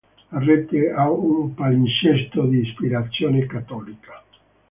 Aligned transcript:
La 0.29 0.39
rete 0.39 0.89
ha 0.91 1.11
un 1.11 1.53
palinsesto 1.53 2.47
di 2.47 2.57
ispirazione 2.61 3.45
cattolica. 3.45 4.23